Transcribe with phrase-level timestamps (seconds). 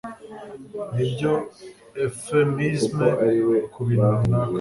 [0.93, 1.31] nibyo
[2.03, 3.07] euphemisme
[3.73, 4.47] kubintu runaka